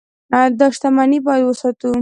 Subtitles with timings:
[0.59, 1.89] دا شتمني باید وساتو.